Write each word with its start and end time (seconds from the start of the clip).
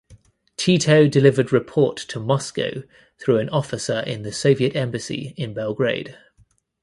Tito 0.57 1.07
delivered 1.07 1.53
report 1.53 1.95
to 1.95 2.19
Moscow 2.19 2.81
through 3.19 3.37
an 3.37 3.49
officer 3.49 3.99
in 3.99 4.23
the 4.23 4.31
Soviet 4.31 4.75
Embassy 4.75 5.35
in 5.37 5.53
Belgrade. 5.53 6.17